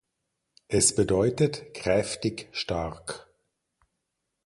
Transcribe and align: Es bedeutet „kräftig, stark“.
Es 0.67 0.95
bedeutet 0.95 1.75
„kräftig, 1.75 2.49
stark“. 2.53 3.27